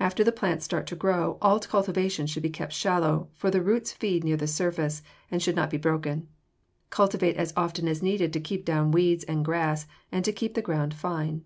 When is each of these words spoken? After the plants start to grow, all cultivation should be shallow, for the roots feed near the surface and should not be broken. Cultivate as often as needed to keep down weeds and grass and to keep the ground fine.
After 0.00 0.24
the 0.24 0.32
plants 0.32 0.64
start 0.64 0.88
to 0.88 0.96
grow, 0.96 1.38
all 1.40 1.60
cultivation 1.60 2.26
should 2.26 2.42
be 2.42 2.52
shallow, 2.70 3.28
for 3.32 3.48
the 3.48 3.62
roots 3.62 3.92
feed 3.92 4.24
near 4.24 4.36
the 4.36 4.48
surface 4.48 5.04
and 5.30 5.40
should 5.40 5.54
not 5.54 5.70
be 5.70 5.76
broken. 5.76 6.26
Cultivate 6.90 7.36
as 7.36 7.52
often 7.56 7.86
as 7.86 8.02
needed 8.02 8.32
to 8.32 8.40
keep 8.40 8.64
down 8.64 8.90
weeds 8.90 9.22
and 9.22 9.44
grass 9.44 9.86
and 10.10 10.24
to 10.24 10.32
keep 10.32 10.54
the 10.54 10.62
ground 10.62 10.94
fine. 10.94 11.44